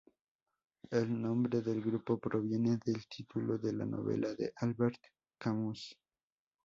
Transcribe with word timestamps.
El 0.89 1.21
nombre 1.21 1.61
del 1.61 1.79
grupo 1.79 2.17
proviene 2.17 2.79
del 2.83 3.05
título 3.07 3.59
de 3.59 3.69
una 3.69 3.85
novela 3.85 4.33
de 4.33 4.51
Albert 4.55 4.97
Camus. 5.37 5.95